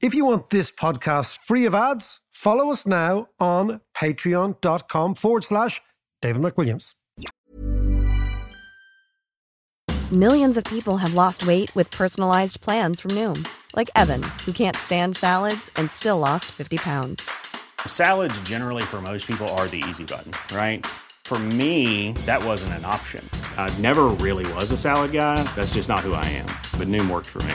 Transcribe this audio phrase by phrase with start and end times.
[0.00, 5.82] If you want this podcast free of ads, follow us now on patreon.com forward slash
[6.22, 6.94] David McWilliams.
[10.12, 14.76] Millions of people have lost weight with personalized plans from Noom, like Evan, who can't
[14.76, 17.28] stand salads and still lost 50 pounds.
[17.86, 20.86] Salads, generally, for most people, are the easy button, right?
[21.24, 23.28] For me, that wasn't an option.
[23.56, 25.42] I never really was a salad guy.
[25.56, 26.46] That's just not who I am.
[26.78, 27.54] But Noom worked for me.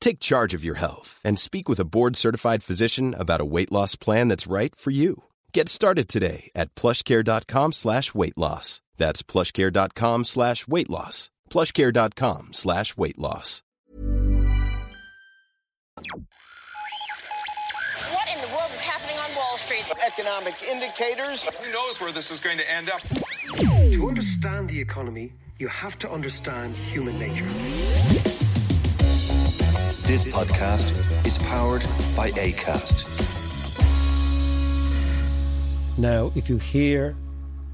[0.00, 3.96] Take charge of your health and speak with a board-certified physician about a weight loss
[3.96, 5.24] plan that's right for you.
[5.52, 8.80] Get started today at plushcare.com slash weight loss.
[8.96, 11.30] That's plushcare.com slash weight loss.
[11.50, 13.62] plushcare.com slash weight loss.
[18.10, 19.90] What in the world is happening on Wall Street?
[20.06, 21.44] Economic indicators.
[21.44, 23.00] Who knows where this is going to end up?
[23.92, 27.46] To understand the economy, you have to understand human nature.
[30.06, 31.82] This podcast is powered
[32.16, 33.08] by ACAST.
[35.98, 37.16] Now, if you hear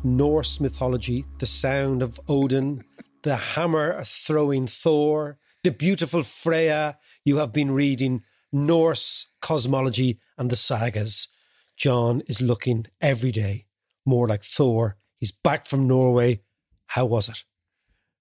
[0.03, 2.85] Norse mythology, the sound of Odin,
[3.23, 10.57] the hammer throwing Thor, the beautiful Freya, you have been reading Norse cosmology and the
[10.57, 11.29] sagas.
[11.77, 13.67] John is looking every day
[14.07, 14.97] more like Thor.
[15.19, 16.41] He's back from Norway.
[16.87, 17.45] How was it?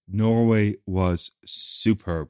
[0.05, 2.27] Norway was superb.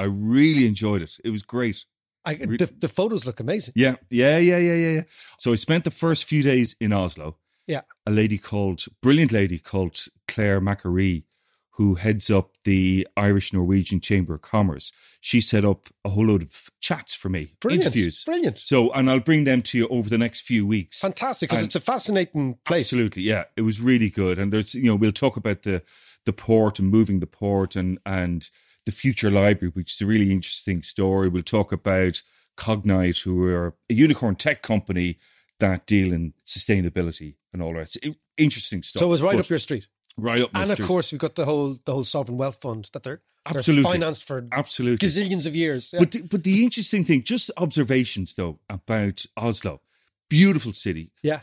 [0.00, 1.18] I really enjoyed it.
[1.24, 1.84] It was great.
[2.24, 3.72] I, the, the photos look amazing.
[3.76, 5.02] Yeah, yeah, yeah, yeah, yeah, yeah.
[5.38, 7.36] So I spent the first few days in Oslo.
[7.66, 7.82] Yeah.
[8.06, 9.98] A lady called, brilliant lady called
[10.28, 11.24] Claire Macquarie,
[11.72, 14.92] who heads up the Irish Norwegian Chamber of Commerce.
[15.20, 17.86] She set up a whole load of chats for me, Brilliant.
[17.86, 18.24] interviews.
[18.24, 18.58] Brilliant.
[18.58, 21.00] So, and I'll bring them to you over the next few weeks.
[21.00, 22.86] Fantastic, because it's a fascinating place.
[22.92, 23.44] Absolutely, yeah.
[23.56, 25.82] It was really good, and there's you know we'll talk about the
[26.26, 28.50] the port and moving the port and and
[28.90, 31.28] the future library, which is a really interesting story.
[31.28, 32.22] We'll talk about
[32.56, 35.18] Cognite, who are a unicorn tech company
[35.60, 37.94] that deal in sustainability and all that.
[37.94, 37.98] It's
[38.36, 39.00] interesting stuff.
[39.00, 39.86] So it was right But- up your street.
[40.16, 40.86] right up my And of street.
[40.86, 43.90] course, we've got the whole the whole sovereign wealth fund that they're, they're Absolutely.
[43.92, 45.06] financed for absolutely.
[45.08, 45.90] gazillions of years.
[45.92, 46.00] Yeah.
[46.00, 49.80] But the, but the interesting thing, just observations though about Oslo,
[50.28, 51.12] beautiful city.
[51.22, 51.40] yeah.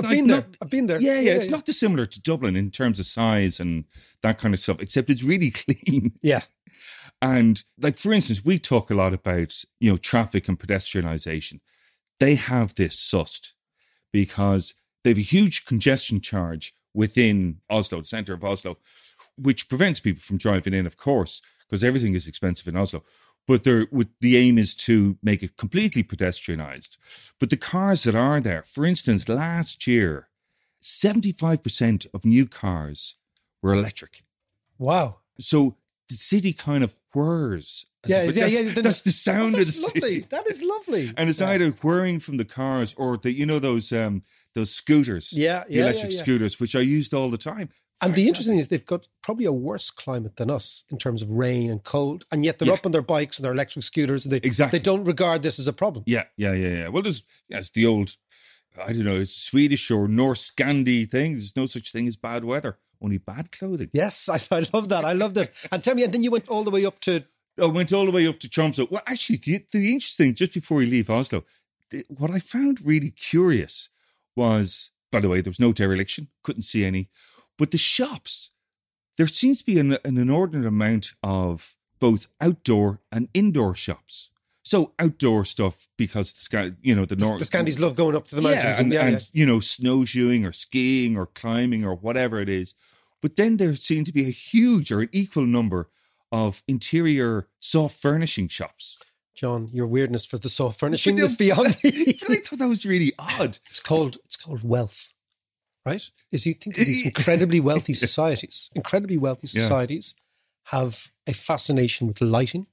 [0.00, 0.36] I've Like, been there.
[0.38, 1.00] not- I've been there.
[1.00, 3.84] Yeah, yeah, it's not dissimilar to Dublin in terms of size and
[4.22, 6.12] that kind of stuff, except it's really clean.
[6.22, 6.42] Yeah.
[7.22, 11.60] And like for instance, we talk a lot about you know traffic and pedestrianisation.
[12.18, 13.52] They have this sussed
[14.12, 14.74] because
[15.04, 18.78] they have a huge congestion charge within Oslo, the centre of Oslo,
[19.36, 23.04] which prevents people from driving in, of course, because everything is expensive in Oslo.
[23.46, 26.96] But with the aim is to make it completely pedestrianised.
[27.40, 30.28] But the cars that are there, for instance, last year,
[30.80, 33.16] seventy-five percent of new cars
[33.62, 34.24] were electric.
[34.78, 35.18] Wow.
[35.38, 35.76] So
[36.08, 37.86] the city kind of whirs.
[38.06, 38.82] Yeah, yeah, that's, yeah.
[38.82, 40.00] That's the sound of the lovely.
[40.00, 40.26] city.
[40.30, 41.12] That is lovely.
[41.16, 41.50] And it's Yeah.
[41.50, 44.22] either whirring from the cars or the you know those um
[44.54, 45.32] those scooters.
[45.36, 46.22] Yeah, the yeah, electric yeah, yeah.
[46.22, 47.68] scooters, which I used all the time.
[48.02, 51.22] And the interesting thing is they've got probably a worse climate than us in terms
[51.22, 52.74] of rain and cold, and yet they're Yeah.
[52.74, 54.24] up on their bikes and their electric scooters.
[54.24, 54.78] And they Exactly.
[54.78, 56.04] they don't regard this as a problem.
[56.06, 56.88] Yeah, yeah, yeah, yeah.
[56.88, 58.16] Well, there's yeah, it's the old,
[58.78, 61.32] I don't know, it's Swedish or Norse Scandi thing.
[61.34, 63.90] There's no such thing as bad weather, only bad clothing.
[63.92, 65.04] Yes, I, I love that.
[65.04, 65.52] I love that.
[65.70, 67.24] And tell me, and then you went all the way up to
[67.60, 68.90] I went all the way up to Tromsø.
[68.90, 71.44] Well, actually, the, the interesting, just before you leave Oslo,
[71.90, 73.90] the, what I found really curious
[74.34, 77.10] was, by the way, there was no dereliction, couldn't see any,
[77.60, 78.52] but the shops,
[79.18, 84.30] there seems to be an, an inordinate amount of both outdoor and indoor shops.
[84.62, 88.16] So outdoor stuff because the sky, you know, the the, north, the Scandies love going
[88.16, 88.64] up to the mountains.
[88.64, 89.26] yeah, and, yeah, and yeah.
[89.34, 92.74] you know, snowshoeing or skiing or climbing or whatever it is.
[93.20, 95.90] But then there seemed to be a huge or an equal number
[96.32, 98.96] of interior soft furnishing shops.
[99.34, 102.18] John, your weirdness for the soft furnishing is beyond me.
[102.26, 103.58] I thought that was really odd.
[103.68, 105.12] It's called it's called wealth,
[105.84, 106.08] right?
[106.32, 109.62] Is you think of these incredibly wealthy societies, incredibly wealthy Yeah.
[109.62, 110.14] societies
[110.64, 112.66] have a fascination with lighting,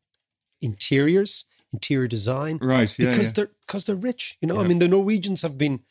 [0.62, 3.32] interiors, interior design, Right, yeah, because yeah.
[3.34, 4.38] they're because they're rich.
[4.42, 5.82] You know, I mean, the Norwegians have been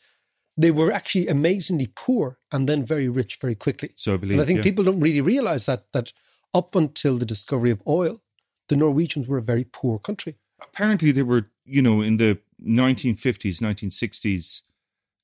[0.59, 3.91] they were actually amazingly poor and then very rich very quickly.
[3.95, 4.33] So I believe.
[4.33, 4.63] And I think yeah.
[4.63, 6.13] people don't really realize that that
[6.53, 8.21] up until the discovery of oil,
[8.69, 10.35] the Norwegians were a very poor country.
[10.59, 14.61] apparently they were, you know, in the 1950s, 1960s,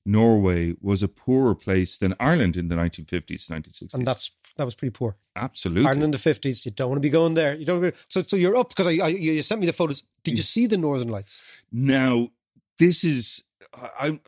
[0.06, 3.94] Norway was a poorer place than Ireland in the 1950s, 1960s.
[3.94, 5.16] And that's that was pretty poor.
[5.34, 5.86] Absolutely.
[5.86, 7.54] Ireland in the fifties, you don't want to be going there.
[7.54, 7.94] You don't.
[8.08, 10.02] So so you're up because I, I you sent me the photos.
[10.22, 10.46] Did you mm.
[10.46, 11.42] see the Northern Lights?
[11.72, 12.30] Now,
[12.78, 14.20] this is I- I'm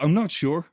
[0.00, 0.66] I'm not sure.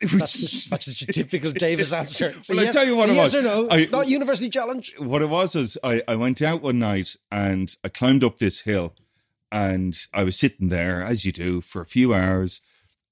[0.02, 2.32] That's, that's a typical Davis answer.
[2.42, 3.34] So Well, I yes- tell you what so it yes was.
[3.34, 3.68] or no?
[3.70, 4.94] I- not university challenge.
[4.98, 8.60] what it was is I, I went out one night and I climbed up this
[8.60, 8.94] hill
[9.52, 12.62] and I was sitting there as you do for a few hours.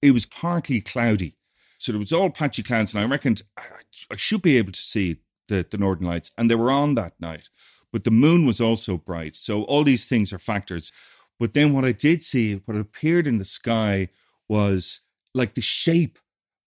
[0.03, 1.37] It was partly cloudy,
[1.79, 3.63] so there was all patchy clouds, and I reckoned I,
[4.11, 5.17] I should be able to see
[5.49, 7.49] the, the northern lights, and they were on that night.
[7.93, 10.93] But the moon was also bright, so all these things are factors.
[11.41, 14.09] But then what I did see, what appeared in the sky,
[14.49, 15.01] was
[15.35, 16.19] like the shape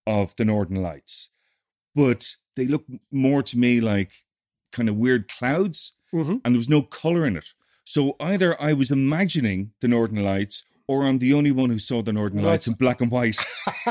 [0.06, 1.30] of the northern lights,
[1.94, 4.12] but they look more to me like
[4.72, 6.40] kind of weird clouds Mhm.
[6.44, 7.54] and there was no color in it.
[7.84, 12.02] So either I was imagining the Northern Lights or I'm the only one who saw
[12.02, 12.42] the Northern.
[12.42, 13.38] Lights in black and white.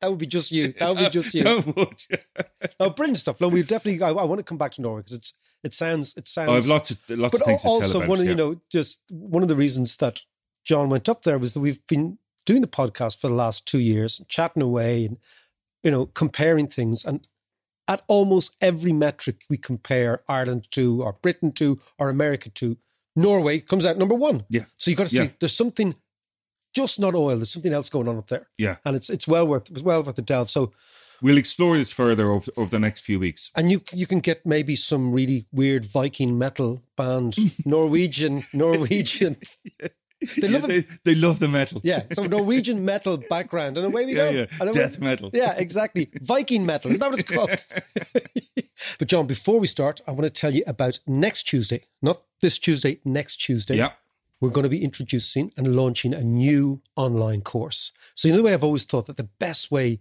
[0.00, 0.72] That would be just you.
[0.78, 1.44] That would be just you.
[1.44, 2.72] That would.
[2.80, 3.40] Oh, brilliant stuff.
[3.40, 4.02] No, we definitely.
[4.02, 6.48] I, I want to come back to Norway because it's it sounds it sounds.
[6.48, 8.08] Oh, I have lots of lots but of things to tell also about.
[8.08, 8.30] one of yeah.
[8.30, 10.20] you know just one of the reasons that
[10.64, 13.78] John went up there was that we've been doing the podcast for the last two
[13.78, 15.18] years, and chatting away and
[15.82, 17.28] you know comparing things, and
[17.86, 22.78] at almost every metric we compare Ireland to, or Britain to, or America to,
[23.16, 24.44] Norway comes out number one.
[24.48, 24.64] Yeah.
[24.78, 25.28] So you got to see Yeah.
[25.40, 25.94] there's something,
[26.74, 27.36] just not oil.
[27.36, 28.46] There's something else going on up there.
[28.58, 28.76] Yeah.
[28.84, 30.50] and it's it's well worth it's well worth the delve.
[30.50, 30.72] So
[31.22, 33.50] We'll explore this further over, over the next few weeks.
[33.54, 37.36] and you you can get maybe some really weird Viking metal band,
[37.66, 39.36] Norwegian, Norwegian.
[40.20, 41.80] They Yeah, love they, they love the metal.
[41.82, 44.38] Yeah, so Norwegian metal background, and away we Yeah, go.
[44.40, 44.46] yeah.
[44.60, 45.30] And Death metal.
[45.34, 46.10] Yeah, exactly.
[46.20, 46.90] Viking metal.
[46.90, 47.50] Is that what it's called?
[48.98, 52.58] but John, before we start, I want to tell you about next Tuesday, not this
[52.58, 53.76] Tuesday, next Tuesday.
[53.76, 53.92] Yeah.
[54.40, 57.92] We're going to be introducing and launching a new online course.
[58.14, 60.00] So, you know, the way I've always thought that the best way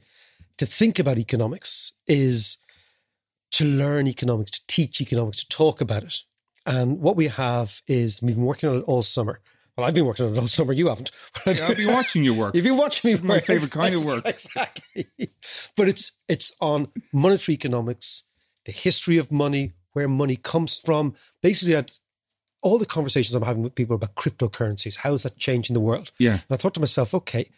[0.57, 2.57] to think about economics is
[3.51, 6.19] to learn economics, to teach economics, to talk about it.
[6.65, 9.41] And what we have is we've been working on it all summer.
[9.79, 10.73] Well, I've been working on it all summer.
[10.73, 11.09] You haven't.
[11.45, 12.49] Yeah, I'll be watching your work.
[12.55, 13.19] If You've been watching me.
[13.21, 13.45] My work.
[13.45, 14.27] favourite kind of work.
[14.27, 15.07] Exactly.
[15.77, 18.23] But it's it's on monetary economics,
[18.65, 21.15] the history of money, where money comes from.
[21.41, 21.97] Basically, at
[22.61, 26.11] all the conversations I'm having with people about cryptocurrencies, how is that changing the world?
[26.19, 26.33] Yeah.
[26.33, 27.49] And I thought to myself, okay,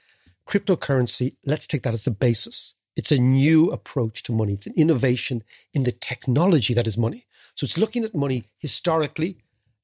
[0.48, 2.76] cryptocurrency, let's take that as the basis.
[2.96, 4.54] It's a new approach to money.
[4.54, 7.26] It's an innovation in the technology that is money.
[7.56, 9.38] So it's looking at money historically.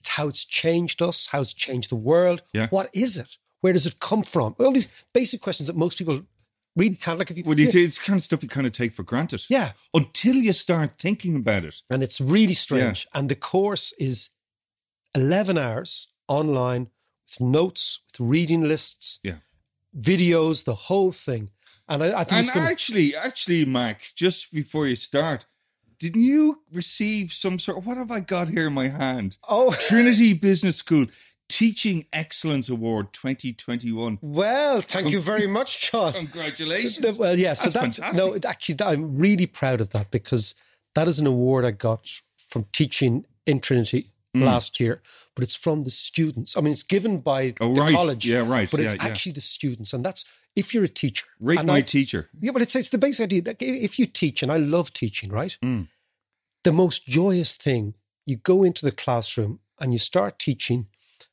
[0.08, 2.42] It's how it's changed us, how it's changed the world.
[2.54, 2.68] Yeah.
[2.70, 3.38] What is it?
[3.62, 4.56] Where does it come from?
[4.60, 6.22] All these basic questions that most people
[6.78, 7.20] really can't.
[7.20, 9.42] Like if you, Well, it's, it's kind of stuff you kind of take for granted.
[9.50, 9.74] Yeah.
[9.94, 11.82] Until you start thinking about it.
[11.90, 13.06] and it's really strange.
[13.14, 14.30] And the course is
[15.14, 16.88] 11 hours online
[17.26, 19.40] with notes, with reading lists, Yeah.
[19.98, 21.50] videos, the whole thing.
[21.90, 22.72] And I, I think And to.
[22.72, 25.46] actually, actually, Mac, just before you start,
[26.00, 29.38] didn't you receive some sort of what have I got here in my hand?
[29.48, 31.06] Oh, Trinity Business School
[31.50, 34.20] Teaching Excellence Award 2021.
[34.22, 36.14] well, thank you very much, John.
[36.14, 37.18] Congratulations.
[37.18, 38.44] Well, yeah, so That's that's, fantastic.
[38.44, 38.50] no.
[38.50, 40.54] Actually, I'm really proud of that because
[40.96, 42.10] that is an award I got
[42.50, 44.46] from teaching in Trinity Mm.
[44.46, 45.02] last year.
[45.36, 46.56] But it's from the students.
[46.58, 47.94] I mean, it's given by Oh, the right.
[47.96, 48.26] college.
[48.26, 48.70] Yeah, right.
[48.72, 49.10] But it's Yeah, yeah.
[49.12, 50.26] actually the students, and that's
[50.56, 51.26] if you're a teacher.
[51.40, 52.30] Rate and my I've- teacher.
[52.42, 53.42] Yeah, but it's it's the basic idea.
[53.46, 55.58] Like, if you teach, and I love teaching, right?
[55.64, 55.88] Mm.
[56.64, 57.94] The most joyous thing
[58.26, 60.88] you go into the classroom and you start teaching,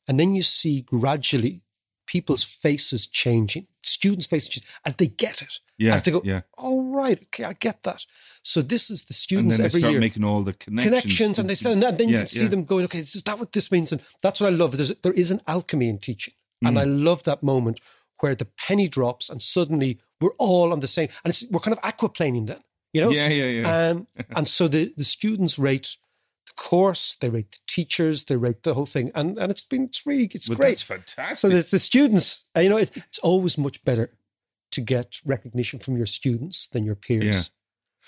[0.07, 1.61] and then you see gradually
[2.05, 5.59] people's faces changing, students' changing, as they get it.
[5.77, 6.41] Yeah, as they go, yeah.
[6.57, 8.05] oh right, okay, I get that.
[8.41, 11.01] So this is the And students every start year making all the connections.
[11.01, 12.47] connections, and they start, and then you Yeah, can see yeah.
[12.49, 13.91] them going, okay, is that what this means?
[13.91, 14.77] And that's what I love.
[14.77, 16.81] There's there is an alchemy in teaching, and Mm.
[16.81, 17.79] I love that moment
[18.21, 21.77] where the penny drops, and suddenly we're all on the same, and it's, we're kind
[21.77, 22.59] of aquaplaning then,
[22.93, 23.11] you know?
[23.11, 23.89] Yeah, yeah, yeah.
[23.91, 25.97] Um, and so the the students rate
[26.47, 29.85] the course, they rate the teachers, they rate the whole thing, and and it's been
[29.85, 30.69] it's really it's But great.
[30.71, 31.37] that's fantastic.
[31.37, 34.11] So it's the students, you know, it, it's always much better
[34.71, 37.23] to get recognition from your students than your peers.
[37.23, 37.41] Yeah.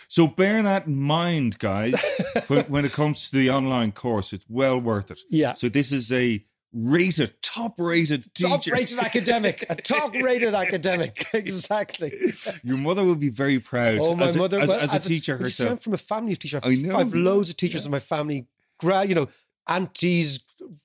[0.09, 1.95] So bear that in mind, guys,
[2.47, 4.31] when, when it comes to the online course.
[4.33, 5.19] It's well worth it.
[5.29, 5.53] Yeah.
[5.53, 8.49] So this is a rated, top-rated teacher.
[8.49, 11.25] Top rated academic, a top rated academic.
[11.33, 12.33] Exactly.
[12.63, 13.99] Your mother would be very proud.
[13.99, 16.33] Oh, my as a, mother, as, well, as a teacher see, I'm from a family
[16.33, 16.61] of teachers.
[16.63, 18.47] I know, I've loads of teachers in my family.
[18.79, 19.27] Gra- you know,
[19.67, 20.39] aunties,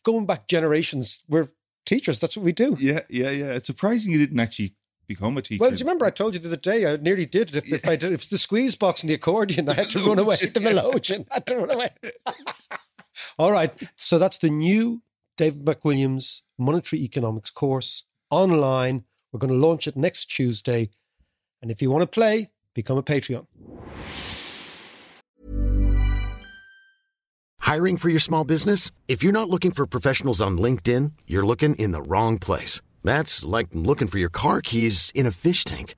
[0.04, 1.22] going back generations.
[1.28, 1.48] We're
[1.86, 2.20] teachers.
[2.20, 2.76] That's what we do.
[2.78, 3.52] Yeah, yeah, yeah.
[3.52, 4.74] It's surprising you didn't actually
[5.06, 5.60] become a teacher.
[5.60, 6.86] Well, do you remember I told you the other day?
[6.86, 7.66] I nearly did it.
[7.66, 10.08] If, if I did, if the squeeze box and the accordion, I had to oh,
[10.08, 10.36] run away.
[10.36, 11.90] The melodeon, I had to run away.
[13.38, 13.72] All right.
[13.96, 15.02] So that's the new
[15.42, 19.02] David McWilliams monetary economics course online.
[19.32, 20.90] We're going to launch it next Tuesday.
[21.60, 23.48] And if you want to play, become a Patreon.
[27.58, 28.92] Hiring for your small business?
[29.08, 32.80] If you're not looking for professionals on LinkedIn, you're looking in the wrong place.
[33.02, 35.96] That's like looking for your car keys in a fish tank.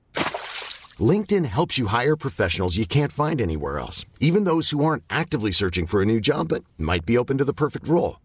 [0.99, 5.51] LinkedIn helps you hire professionals you can't find anywhere else, even those who aren't actively
[5.51, 8.24] searching for a new job but might be open to the perfect role.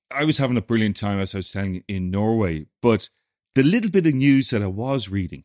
[0.13, 2.65] I was having a brilliant time, as I was saying, in Norway.
[2.81, 3.09] But
[3.55, 5.43] the little bit of news that I was reading,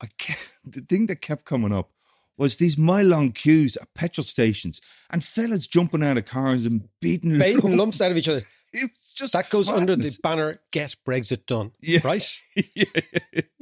[0.00, 1.90] I kept, the thing that kept coming up
[2.36, 6.88] was these mile long queues at petrol stations and fellas jumping out of cars and
[7.00, 8.42] beating, Baiting lumps out of each other.
[8.72, 12.00] It was just That goes under the banner "Get Brexit Done." Yeah.
[12.04, 12.30] Right.
[12.74, 12.84] yeah.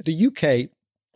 [0.03, 0.69] The UK,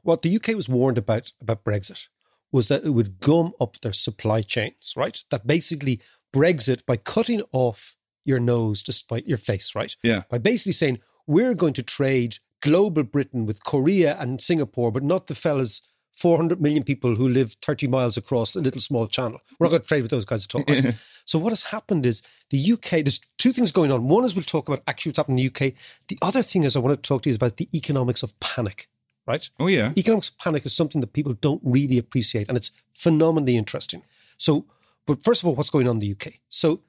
[0.04, 2.08] what the UK was warned about about Brexit
[2.50, 4.94] was that it would gum up their supply chains.
[4.96, 5.20] Right.
[5.32, 6.00] That basically
[6.32, 9.76] Brexit by cutting off your nose despite your face.
[9.76, 9.96] Right.
[10.04, 10.24] Yeah.
[10.30, 15.28] By basically saying we're going to trade global Britain with Korea and Singapore, but not
[15.28, 15.82] the fellas.
[16.16, 19.40] 400 million people who live 30 miles across a little small channel.
[19.58, 20.66] We're not going to trade with those guys at all.
[20.68, 20.94] right?
[21.30, 24.08] So what has happened is the UK, there's two things going on.
[24.08, 25.74] One is we'll talk about actually what's happening in the UK.
[26.08, 28.38] The other thing is I want to talk to you is about the economics of
[28.40, 28.90] panic,
[29.28, 29.48] right?
[29.60, 29.94] Oh, yeah.
[29.96, 34.02] Economics of panic is something that people don't really appreciate and it's phenomenally interesting.
[34.38, 34.66] So,
[35.06, 36.34] but first of all, what's going on in the UK?
[36.50, 36.82] So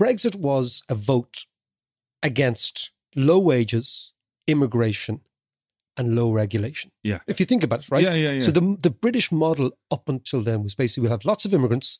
[0.00, 1.46] Brexit was a vote
[2.22, 4.12] against low wages,
[4.46, 5.20] immigration,
[5.96, 6.90] and low regulation.
[7.02, 7.20] Yeah.
[7.26, 8.02] If you think about it, right?
[8.02, 8.40] Yeah, yeah, yeah.
[8.40, 11.98] So the the British model up until then was basically we'll have lots of immigrants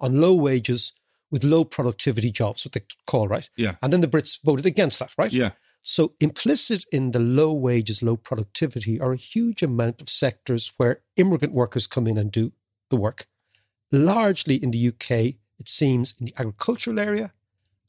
[0.00, 0.92] on low wages
[1.30, 3.48] with low productivity jobs, what they call, right?
[3.56, 3.76] Yeah.
[3.82, 5.32] And then the Brits voted against that, right?
[5.32, 5.50] Yeah.
[5.82, 11.00] So implicit in the low wages, low productivity are a huge amount of sectors where
[11.16, 12.52] immigrant workers come in and do
[12.90, 13.26] the work.
[13.92, 15.10] Largely in the UK,
[15.58, 17.32] it seems in the agricultural area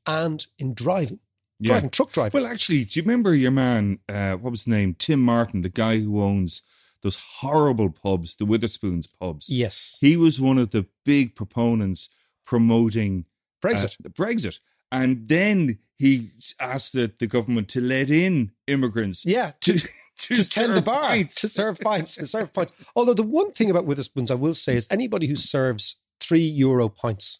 [0.08, 1.20] and in driving.
[1.60, 1.74] Yeah.
[1.74, 2.42] Driving, truck driving.
[2.42, 4.96] Well, actually, do you remember your man, uh, what was his name?
[4.98, 6.62] Tim Martin, the guy who owns
[7.02, 9.50] those horrible pubs, the Wetherspoons pubs.
[9.50, 9.98] yes.
[10.02, 12.10] He was one of the big proponents
[12.46, 13.26] promoting
[13.64, 13.96] Brexit.
[14.06, 14.60] uh, Brexit.
[14.92, 19.52] And then he asked the, the government to let in immigrants yeah.
[19.62, 19.80] to,
[20.20, 21.42] To, to, to tend the serve bar, pints.
[21.42, 22.74] to serve pints, to serve pints.
[22.96, 26.90] Although the one thing about Wetherspoons I will say is anybody who serves three euro
[26.90, 27.40] pints,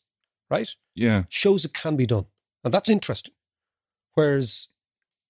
[0.52, 1.24] right, Yeah.
[1.30, 2.28] shows it can be done,
[2.64, 3.34] and that's interesting.
[4.16, 4.70] Whereas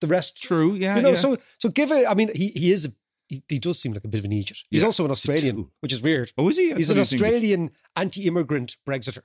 [0.01, 0.73] the rest, True.
[0.73, 0.95] Yeah.
[0.97, 1.15] you know, yeah.
[1.15, 2.05] so so give it.
[2.07, 2.93] I mean, he he is a,
[3.27, 4.59] he, he does seem like a bit of an idiot.
[4.69, 6.31] He's Yeah, also an Australian, which is weird.
[6.37, 6.73] oh, is he?
[6.73, 6.99] He's an.
[6.99, 9.23] Australian anti-immigrant Brexiter.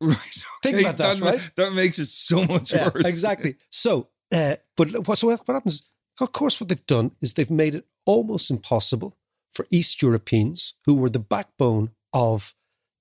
[0.00, 0.18] Right.
[0.62, 1.50] Think okay, about that, right?
[1.56, 3.06] That makes it so much Yeah, worse.
[3.06, 3.56] exactly.
[3.70, 5.88] So, uh, but what, so what happens?
[6.20, 9.16] Of course, what they've done is they've made it almost impossible
[9.54, 12.54] for East Europeans, who were the backbone of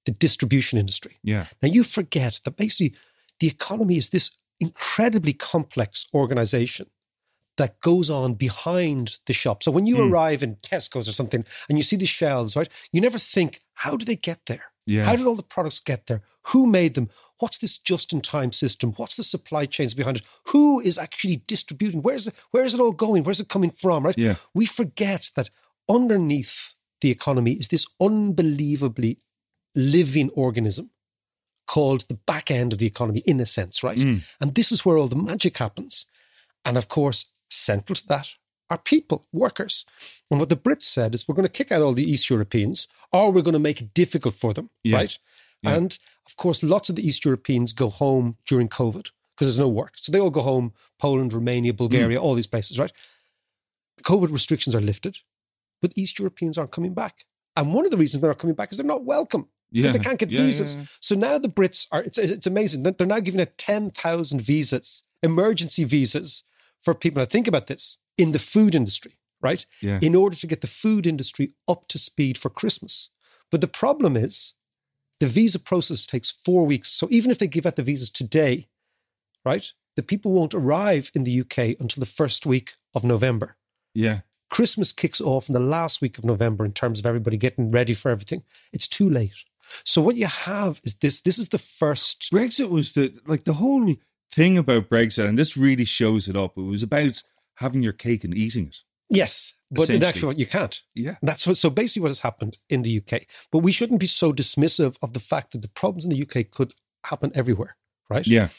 [0.05, 1.17] the distribution industry.
[1.23, 1.47] Yeah.
[1.61, 2.95] Now, you forget that basically
[3.43, 4.31] the economy is this
[4.61, 6.87] incredibly complex organization
[7.57, 9.61] that goes on behind the shop.
[9.63, 10.09] So when you Mm.
[10.09, 13.97] arrive in Tesco's or something and you see the shelves, right, you never think, how
[13.97, 14.63] do they get there?
[14.85, 15.03] Yeah.
[15.03, 16.21] How did all the products get there?
[16.51, 17.09] Who made them?
[17.39, 18.93] What's this just-in-time system?
[18.93, 20.23] What's the supply chains behind it?
[20.45, 22.01] Who is actually distributing?
[22.01, 23.23] Where's it, where is it all going?
[23.23, 24.05] Where's it coming from?
[24.05, 24.17] Right?
[24.17, 24.35] Yeah.
[24.53, 25.49] We forget that
[25.89, 29.19] underneath the economy is this unbelievably
[29.75, 30.91] living organism
[31.73, 33.97] called the back end of the economy, in a sense, right?
[33.97, 34.19] Mm.
[34.39, 36.05] And this is where all the magic happens.
[36.65, 38.27] And of course, central to that
[38.69, 39.75] are people, workers.
[40.29, 42.87] And what the Brits said is we're going to kick out all the East Europeans
[43.11, 44.97] or we're going to make it difficult for them, Yeah.
[44.99, 45.17] right?
[45.63, 45.75] Yeah.
[45.75, 45.89] And
[46.29, 49.93] of course, lots of the East Europeans go home during COVID because there's no work.
[49.95, 50.67] So they all go home,
[51.05, 52.23] Poland, Romania, Bulgaria, Mm.
[52.23, 52.93] all these places, right?
[54.11, 55.15] COVID restrictions are lifted,
[55.81, 57.15] but East Europeans aren't coming back.
[57.57, 59.45] And one of the reasons they're not coming back is they're not welcome.
[59.73, 59.91] Yeah.
[59.91, 60.75] They can't get Yeah, visas.
[60.75, 60.83] yeah.
[60.99, 62.83] So now the Brits are, it's, it's amazing.
[62.83, 66.43] They're now giving out 10,000 visas, emergency visas
[66.81, 67.19] for people.
[67.21, 69.65] Now think about this in the food industry, right?
[69.81, 69.99] Yeah.
[70.01, 73.09] In order to get the food industry up to speed for Christmas.
[73.51, 74.53] But the problem is
[75.19, 76.89] the visa process takes four weeks.
[76.91, 78.67] So even if they give out the visas today,
[79.43, 83.55] right, the people won't arrive in the UK until the first week of November.
[83.93, 84.19] Yeah.
[84.49, 87.93] Christmas kicks off in the last week of November in terms of everybody getting ready
[87.95, 88.43] for everything.
[88.71, 89.45] It's too late.
[89.83, 91.21] So what you have is this.
[91.21, 92.29] This is the first.
[92.31, 93.95] Brexit was the like the whole
[94.31, 96.57] thing about Brexit, and this really shows it up.
[96.57, 97.23] It was about
[97.55, 98.77] having your cake and eating it.
[99.09, 100.81] Yes, but in actual you can't.
[100.95, 101.15] Yeah.
[101.21, 101.57] And that's what.
[101.57, 103.23] So basically, what has happened in the UK.
[103.51, 106.51] But we shouldn't be so dismissive of the fact that the problems in the UK
[106.51, 107.75] could happen everywhere,
[108.09, 108.25] right?
[108.25, 108.49] Yeah.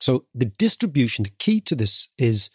[0.00, 2.50] So the distribution, the key to this is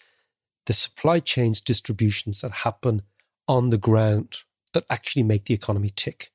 [0.67, 3.01] the supply chains distributions that happen
[3.47, 4.37] on the ground
[4.73, 6.31] that actually make the economy tick.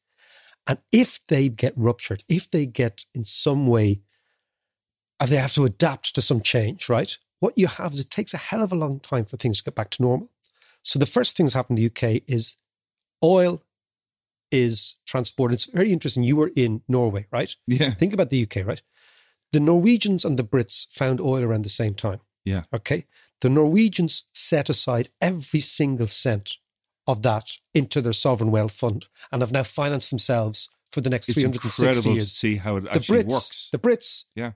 [0.66, 4.00] And if they get ruptured, if they get in some way,
[5.20, 7.16] or they have to adapt to some change, right?
[7.40, 9.64] What you have is it takes a hell of a long time for things to
[9.64, 10.30] get back to normal.
[10.82, 12.56] So the first things happen in the UK is
[13.23, 13.62] oil
[14.50, 15.54] is transported.
[15.54, 16.23] It's very interesting.
[16.23, 17.54] You were in Norway, right?
[17.66, 17.90] Yeah.
[17.90, 18.82] Think about the UK, right?
[19.52, 22.20] The Norwegians and the Brits found oil around the same time.
[22.44, 22.62] Yeah.
[22.73, 23.06] Okay.
[23.40, 26.56] The Norwegians set aside every single cent
[27.06, 31.28] of that into their sovereign wealth fund and have now financed themselves for the next
[31.28, 32.30] It's 360 incredible years.
[32.30, 33.68] to see how it the actually Brits, works.
[33.72, 34.52] The Brits Yeah.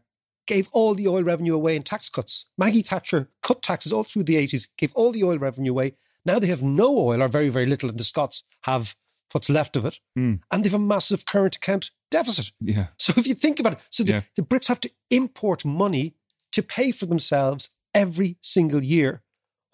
[0.46, 2.46] gave all the oil revenue away in tax cuts.
[2.58, 5.94] Maggie Thatcher cut taxes all through the 80s, gave all the oil revenue away.
[6.24, 8.94] Now they have no oil or very, very little, and the Scots have
[9.32, 10.00] what's left of it.
[10.18, 10.40] Mm.
[10.50, 12.50] And they have a massive current account deficit.
[12.60, 12.88] Yeah.
[12.96, 14.22] So if you think about it, so the, Yeah.
[14.34, 16.16] the Brits have to import money
[16.52, 19.22] to pay for themselves every single year,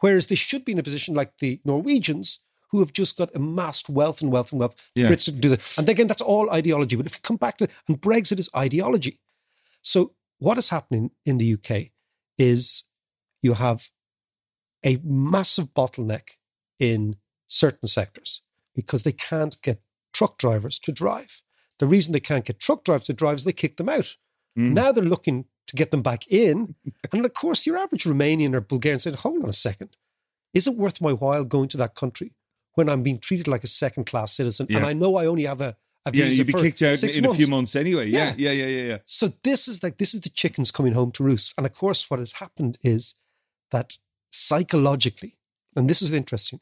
[0.00, 3.88] whereas they should be in a position like the Norwegians, who have just got amassed
[3.88, 4.90] wealth and wealth and wealth.
[4.94, 5.08] Yeah.
[5.08, 5.78] Brits didn't do that.
[5.78, 6.96] And again, that's all ideology.
[6.96, 9.20] But if you come back to and Brexit is ideology.
[9.82, 11.90] So what is happening in the UK
[12.38, 12.84] is
[13.42, 13.90] you have
[14.84, 16.30] a massive bottleneck
[16.78, 17.16] in
[17.48, 18.42] certain sectors
[18.74, 19.80] because they can't get
[20.12, 21.42] truck drivers to drive.
[21.78, 24.16] The reason they can't get truck drivers to drive is they kick them out.
[24.58, 24.72] Mm.
[24.72, 26.74] Now they're looking to get them back in.
[27.12, 29.96] and of course, your average Romanian or Bulgarian said, hold on a second.
[30.54, 32.32] Is it worth my while going to that country
[32.76, 34.68] when I'm being treated like a second class citizen?
[34.70, 37.34] And I know I only have a, a Yeah, you'd be kicked out in a
[37.34, 38.08] few months anyway.
[38.08, 38.98] Yeah, yeah, yeah, yeah, yeah.
[39.04, 41.52] So this is like this is the chickens coming home to roost.
[41.58, 43.14] And of course, what has happened is
[43.72, 43.98] that
[44.30, 45.36] psychologically,
[45.74, 46.60] and this is interesting,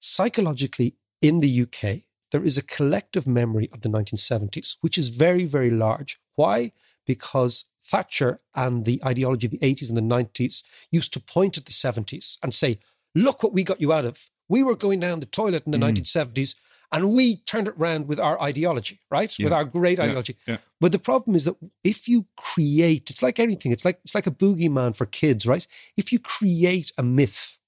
[0.00, 5.44] psychologically in the UK, there is a collective memory of the 1970s, which is very,
[5.44, 6.20] very large.
[6.34, 6.72] Why?
[7.06, 11.66] Because Thatcher and the ideology of the 80s and the 90s used to point at
[11.66, 12.78] the 70s and say,
[13.14, 14.30] look what we got you out of.
[14.48, 16.54] We were going down the toilet in the 1970s
[16.92, 19.34] and we turned it round with our ideology, right?
[19.38, 20.04] With our great Yeah.
[20.04, 20.36] ideology.
[20.46, 20.58] Yeah.
[20.80, 23.72] But the problem is that if you create, it's like anything.
[23.72, 25.66] It's like it's like a boogeyman for kids, right?
[25.96, 27.58] If you create a myth,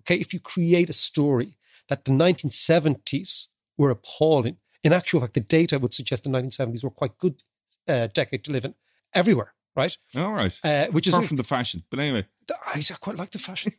[0.00, 1.56] okay, if you create a story
[1.88, 6.90] that the 1970s were appalling, in actual fact, the data would suggest the 1970s were
[6.90, 7.42] quite good
[7.88, 8.74] uh, decade to live in
[9.14, 9.96] everywhere, right?
[10.16, 10.58] All right.
[10.62, 11.84] Uh, which is from the fashion.
[11.90, 12.26] But anyway.
[12.66, 13.72] I, I quite like the fashion.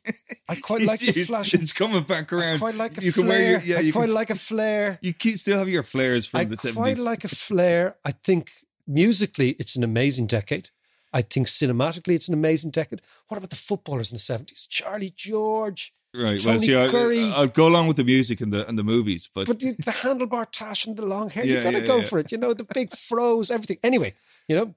[0.48, 1.54] I quite like the flash.
[1.54, 2.56] It's coming back around.
[2.56, 3.26] I quite like a you flare.
[3.26, 4.98] can wear your, yeah, I you quite can, like a flare.
[5.02, 6.74] You keep, still have your flares from I the 70s.
[6.76, 7.98] quite like a flare.
[8.06, 8.52] I think
[8.88, 10.70] musically, it's an amazing decade.
[11.14, 13.02] I think cinematically, it's an amazing decade.
[13.28, 14.66] What about the footballers in the seventies?
[14.70, 16.40] Charlie George, Right.
[16.42, 17.24] Tony well, see, I, Currie.
[17.24, 19.92] I'll go along with the music and the and the movies, but, but the, the
[20.04, 22.32] handlebar tash and the long hair, Yeah, you got to yeah, go for it.
[22.32, 23.78] You know, the big froze, everything.
[23.82, 24.14] Anyway,
[24.48, 24.76] you know,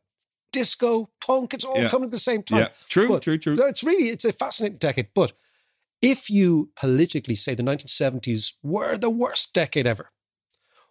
[0.58, 1.88] disco, punk, it's all Yeah.
[1.90, 2.60] coming at the same time.
[2.60, 2.68] Yeah.
[2.88, 3.56] True, But true, true.
[3.66, 5.08] It's really, it's a fascinating decade.
[5.14, 5.32] But
[6.00, 10.10] if you politically say the 1970s were the worst decade ever,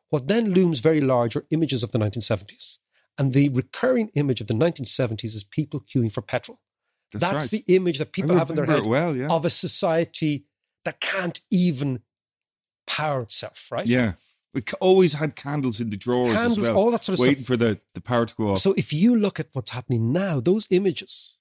[0.10, 2.78] what then looms very large are images of the 1970s.
[3.18, 6.60] And the recurring image of the 1970s is people queuing for petrol.
[7.12, 7.52] That's That's, right.
[7.66, 9.30] the image that people have in their head well, yeah.
[9.30, 10.46] of a society
[10.86, 12.02] that can't even
[12.88, 13.86] power itself, right?
[13.88, 14.14] yeah.
[14.54, 17.44] We always had candles in the drawers Candles, as well, all that sort of waiting
[17.44, 17.48] stuff.
[17.48, 18.60] for the, the power to go off.
[18.60, 21.40] So if you look at what's happening now, those images,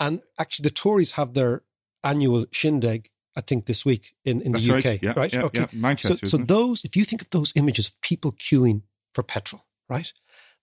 [0.00, 1.62] and actually the Tories have their
[2.02, 4.86] annual shindig, I think this week in, in That's the right.
[4.86, 5.32] UK, Yeah, right?
[5.32, 5.66] yeah, yeah.
[5.72, 8.82] Manchester, So, so those, if you think of those images of people queuing
[9.14, 10.12] for petrol, right?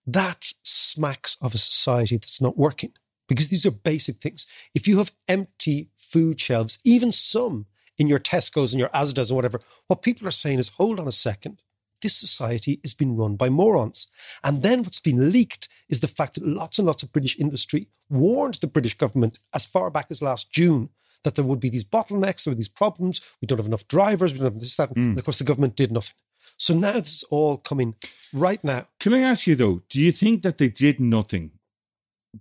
[0.06, 2.92] That smacks of a society that's not working
[3.28, 4.46] because these are basic things.
[4.74, 7.66] If you have empty food shelves, even some
[8.02, 11.08] in your Tesco's and your Asda's and whatever, what people are saying is, hold on
[11.08, 11.62] a second.
[12.02, 14.08] This society is being run by morons.
[14.42, 17.88] And then what's been leaked is the fact that lots and lots of British industry
[18.10, 20.88] warned the British government as far back as last June
[21.22, 23.20] that there would be these bottlenecks, there were these problems.
[23.40, 24.32] We don't have enough drivers.
[24.32, 24.90] We don't have this, that.
[24.90, 25.10] Hmm.
[25.10, 26.16] And of course, the government did nothing.
[26.56, 27.94] So now this is all coming
[28.32, 28.88] right now.
[28.98, 31.52] Can I ask you though, do you think that they did nothing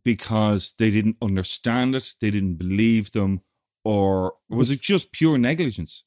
[0.03, 3.41] because they didn't understand it, they didn't believe them,
[3.83, 6.03] or was it just pure negligence?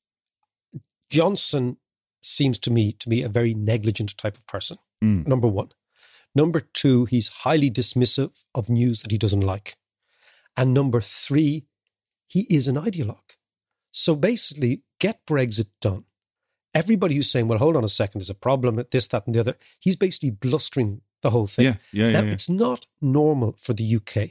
[1.11, 1.77] Johnson
[2.23, 4.79] seems to me to be a very negligent type of person.
[5.03, 5.27] Mm.
[5.27, 5.71] Number one.
[6.35, 9.77] Number two, he's highly dismissive of news that he doesn't like.
[10.57, 11.67] And number three,
[12.27, 13.37] he is an ideologue.
[13.91, 16.05] So basically, get Brexit done.
[16.75, 19.35] Everybody who's saying, well, hold on a second, there's a problem at this, that, and
[19.35, 21.67] the other, he's basically blustering the whole thing.
[21.67, 22.33] Yeah, yeah, now, yeah, yeah.
[22.33, 24.31] it's not normal for the UK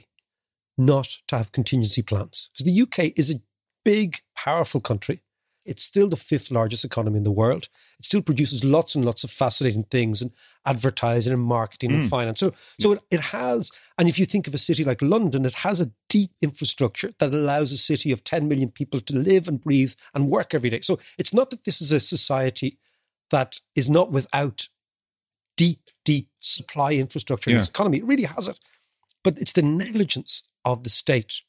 [0.76, 3.40] not to have contingency plans because the UK is a
[3.84, 5.20] big, powerful country.
[5.64, 7.68] It's still the fifth largest economy in the world.
[7.98, 10.30] It still produces lots and lots of fascinating things and
[10.66, 12.08] advertising and marketing and Mm.
[12.10, 12.38] finance.
[12.40, 15.54] So, so it, it has, and if you think of a city like London, it
[15.54, 19.58] has a deep infrastructure that allows a city of 10 million people to live and
[19.62, 20.82] breathe and work every day.
[20.82, 22.78] So it's not that this is a society
[23.30, 24.68] that is not without
[25.56, 27.60] deep, deep supply infrastructure in Yeah.
[27.60, 27.98] its economy.
[27.98, 28.58] It really has it.
[29.22, 31.42] But it's the negligence of the state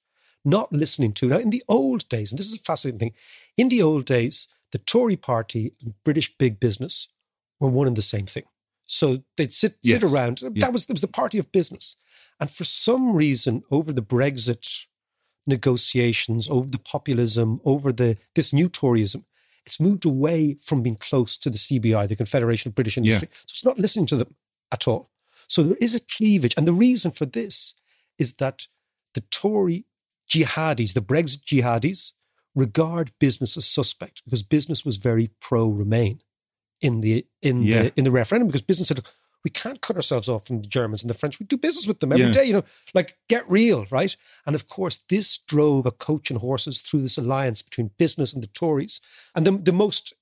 [0.44, 1.28] not listening to.
[1.28, 3.14] Now, in the old days, and this is a fascinating thing,
[3.58, 7.08] in the old days, the Tory party and British big business
[7.60, 8.44] were one and the same thing.
[8.86, 10.02] So they'd sit, Yes.
[10.02, 10.42] sit around.
[10.42, 10.50] Yeah.
[10.56, 11.98] That was, it was the party of business.
[12.40, 14.86] And for some reason, over the Brexit
[15.48, 19.24] negotiations, over the populism, over the this new Toryism,
[19.66, 23.30] it's moved away from being close to the CBI, the Confederation of British Industry.
[23.46, 24.36] So it's not listening to them
[24.72, 25.10] at all.
[25.48, 26.54] So there is a cleavage.
[26.58, 27.74] And the reason for this
[28.20, 28.68] is that
[29.16, 29.86] the Tory
[30.30, 32.14] jihadis, the Brexit jihadis,
[32.54, 36.22] regard business as suspect because business was very pro Remain
[36.82, 37.84] in the in Yeah.
[37.84, 39.02] the in the referendum because business said
[39.44, 41.40] we can't cut ourselves off from the Germans and the French.
[41.40, 42.32] We do business with them every Yeah.
[42.32, 42.64] day, you know,
[42.96, 44.16] like get real, right?
[44.46, 48.42] And of course, this drove a coach and horses through this alliance between business and
[48.42, 49.02] the Tories.
[49.36, 50.14] And the, the most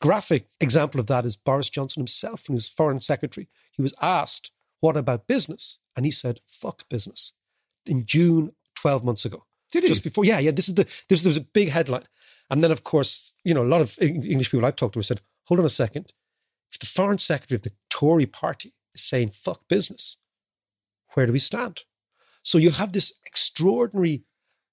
[0.00, 3.48] graphic example of that is Boris Johnson himself, when he was foreign secretary.
[3.72, 5.78] He was asked, What about business?
[5.96, 7.32] And he said, Fuck business
[7.86, 9.44] in June 12 months ago.
[9.72, 9.88] Did he?
[9.88, 10.50] Just before, yeah, yeah.
[10.50, 12.08] This is the this was a big headline,
[12.50, 15.20] and then of course, you know, a lot of English people I talked to said,
[15.44, 16.12] "Hold on a second,
[16.72, 20.16] if the foreign secretary of the Tory party is saying fuck business,
[21.14, 21.84] where do we stand?"
[22.42, 24.24] So you have this extraordinary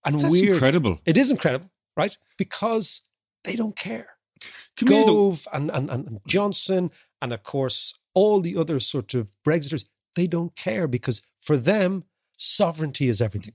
[0.04, 0.54] and That's weird.
[0.56, 1.00] incredible.
[1.06, 2.18] It is incredible, right?
[2.38, 3.02] Because
[3.44, 4.08] they don't care.
[4.78, 5.30] Come here, though.
[5.30, 6.92] Gove and, and, and and Johnson,
[7.22, 12.04] and of course, all the other sort of Brexiters, they don't care because for them,
[12.38, 13.54] sovereignty is everything.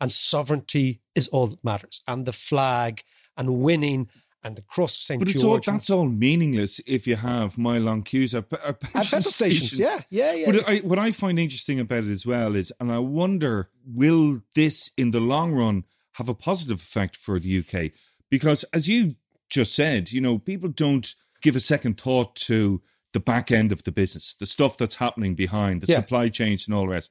[0.00, 2.02] And sovereignty is all that matters.
[2.06, 3.02] And the flag
[3.36, 4.08] and winning
[4.42, 5.18] and the cross of St.
[5.18, 5.68] But it's all George.
[5.68, 9.22] and- that's all meaningless if you have my long queues at, at At petrol petrol
[9.22, 10.52] stations, yeah, yeah, yeah.
[10.52, 14.42] But I, what I find interesting about it as well is, and I wonder, will
[14.54, 17.92] this in the long run have a positive effect for the UK?
[18.30, 19.16] Because as you
[19.48, 23.82] just said, you know, people don't give a second thought to the back end of
[23.84, 26.00] the business, the stuff that's happening behind, the Yeah.
[26.00, 27.10] supply chains and all the rest.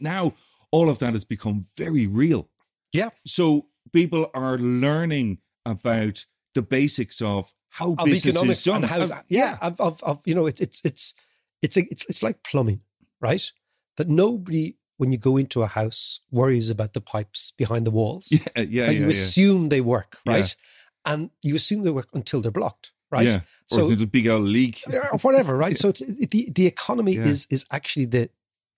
[0.00, 0.34] Now,
[0.70, 2.48] all of that has become very real.
[2.92, 3.10] yeah.
[3.26, 8.82] So people are learning about the basics of how Of business is done.
[8.82, 11.14] how, Uh, yeah, of, of, of, you know, it's, it's, it's,
[11.62, 12.80] it's, a, it's, it's like plumbing,
[13.20, 13.50] right?
[13.96, 18.28] That nobody, when you go into a house, worries about the pipes behind the walls.
[18.30, 19.08] yeah, yeah, Like, yeah, you yeah.
[19.08, 20.32] assume they work, Yeah.
[20.34, 20.56] right?
[21.04, 23.26] And you assume they work until they're blocked, right?
[23.26, 23.40] Yeah.
[23.70, 24.82] Or So the big old leak.
[25.12, 25.76] or whatever, right?
[25.78, 27.26] So it's the the economy Yeah.
[27.26, 28.28] is is actually the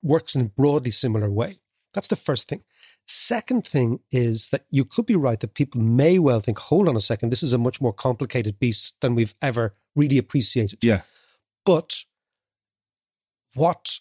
[0.02, 1.58] works in a broadly similar way.
[1.92, 2.62] That's the first thing.
[3.06, 6.96] Second thing is that you could be right that people may well think, hold on
[6.96, 10.78] a second, this is a much more complicated beast than we've ever really appreciated.
[10.82, 11.02] Yeah.
[11.64, 12.04] But
[13.54, 13.98] what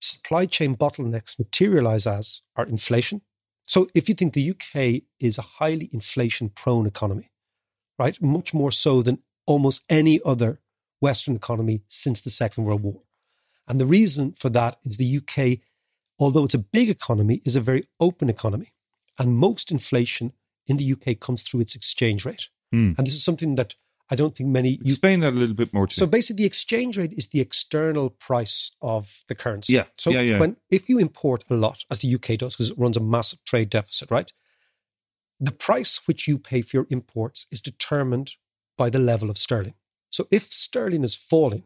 [0.00, 3.22] supply chain bottlenecks materialize as are inflation.
[3.66, 7.30] So if you think the UK is a highly inflation prone economy,
[7.98, 8.20] right?
[8.20, 10.60] Much more so than almost any other
[11.00, 13.02] Western economy since the Second World War.
[13.70, 15.60] And the reason for that is the UK,
[16.18, 18.74] although it's a big economy, is a very open economy.
[19.16, 20.32] And most inflation
[20.66, 22.48] in the UK comes through its exchange rate.
[22.72, 22.94] Hmm.
[22.98, 23.76] And this is something that
[24.10, 26.10] I don't think many UK Explain that a little bit more to so me.
[26.10, 29.74] basically, the exchange rate is the external price of the currency.
[29.74, 30.40] Yeah, So yeah, yeah.
[30.40, 33.44] when if you import a lot, as the UK does, because it runs a massive
[33.44, 34.32] trade deficit, right?
[35.38, 38.34] The price which you pay for your imports is determined
[38.76, 39.74] by the level of sterling.
[40.10, 41.62] So if sterling is falling,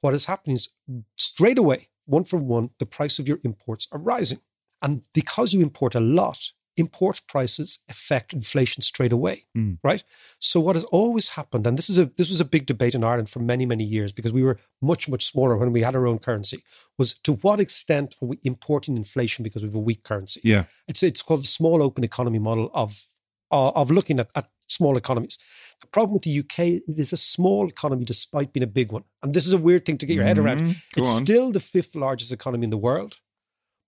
[0.00, 0.68] what is happening is
[1.16, 4.40] straight away, one for one, the price of your imports are rising.
[4.80, 9.78] And because you import a lot, import prices affect inflation straight away, Mm.
[9.82, 10.04] right?
[10.38, 13.02] So what has always happened, and this is a this was a big debate in
[13.02, 16.06] Ireland for many many years because we were much much smaller when we had our
[16.06, 16.62] own currency,
[16.96, 20.40] was to what extent are we importing inflation because we have a weak currency?
[20.44, 20.64] Yeah.
[20.86, 23.08] It's it's called the small open economy model of
[23.50, 25.38] uh, of looking at, at small economies.
[25.80, 29.04] The problem with the UK, it is a small economy despite being a big one,
[29.22, 30.60] and this is a weird thing to get your head around.
[30.60, 30.76] Mhm.
[30.92, 31.24] Go it's on.
[31.24, 33.18] still the fifth largest economy in the world,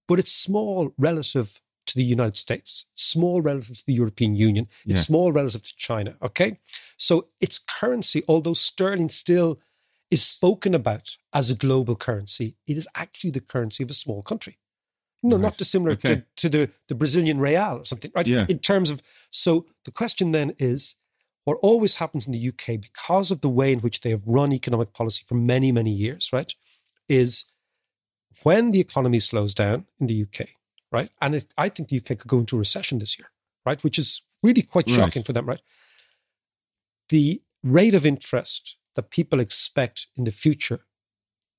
[0.08, 5.00] but it's small relative to the United States, small relative to the European Union, it's
[5.00, 5.04] Yeah.
[5.06, 6.16] small relative to China.
[6.22, 6.58] Okay.
[6.96, 9.58] So its currency, although sterling still
[10.10, 14.22] is spoken about as a global currency, it is actually the currency of a small
[14.22, 14.58] country.
[15.22, 15.42] No, Right.
[15.42, 16.16] not dissimilar Okay.
[16.16, 18.26] to, to the, the Brazilian real or something, right?
[18.26, 18.46] Yeah.
[18.48, 20.96] In terms of, so the question then is
[21.44, 24.52] what always happens in the UK because of the way in which they have run
[24.52, 26.54] economic policy for many, many years, right?
[27.08, 27.44] Is
[28.42, 30.48] when the economy slows down in the UK,
[30.90, 31.10] right?
[31.20, 33.28] And it, I think the UK could go into a recession this year,
[33.66, 33.82] right?
[33.84, 34.96] Which is really quite Right.
[34.96, 35.60] shocking for them, right?
[37.10, 40.80] The rate of interest that people expect in the future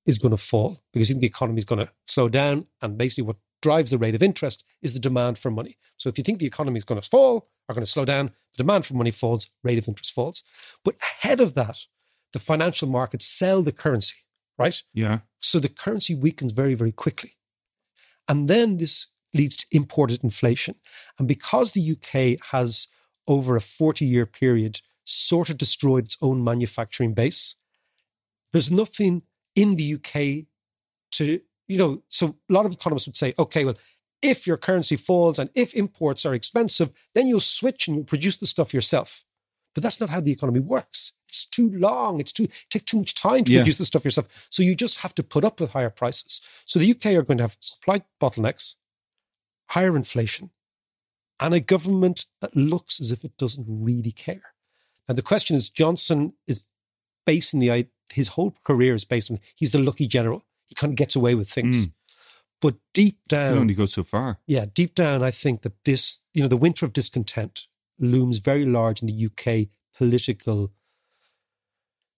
[0.06, 2.66] is going to fall because the economy is going to slow down.
[2.80, 5.78] And basically, what drives the rate of interest is the demand for money.
[5.96, 8.26] So if you think the economy is going to fall or going to slow down,
[8.52, 10.42] the demand for money falls, rate of interest falls.
[10.84, 11.78] But ahead of that,
[12.32, 14.16] the financial markets sell the currency,
[14.58, 14.82] right?
[14.92, 15.20] Yeah.
[15.40, 17.36] So the currency weakens very, very quickly.
[18.28, 20.74] And then this leads to imported inflation.
[21.18, 22.88] And because the UK has,
[23.26, 27.56] over a 40 year period, sort of destroyed its own manufacturing base,
[28.52, 29.22] there's nothing
[29.54, 30.46] in the UK
[31.12, 31.40] to,
[31.72, 33.78] you know, so a lot of economists would say, okay, well,
[34.20, 38.36] if your currency falls and if imports are expensive, then you'll switch and you'll produce
[38.36, 39.24] the stuff yourself.
[39.74, 41.12] But that's not how the economy works.
[41.28, 42.20] It's too long.
[42.20, 43.60] It's too take too much time to Yeah.
[43.60, 44.28] produce the stuff yourself.
[44.50, 46.42] So you just have to put up with higher prices.
[46.66, 48.74] So the UK are going to have supply bottlenecks,
[49.70, 50.50] higher inflation,
[51.40, 54.54] and a government that looks as if it doesn't really care.
[55.08, 56.64] And the question is, Johnson is
[57.24, 60.44] basing the his whole career is based on he's the lucky general.
[60.72, 61.86] He kind of gets away with things.
[61.88, 61.92] Mm.
[62.62, 64.38] But deep Can down, only go so far.
[64.46, 67.66] yeah, deep down, I think that this, you know, the winter of discontent
[67.98, 70.72] looms very large in the UK political